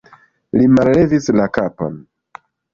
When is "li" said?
0.59-0.69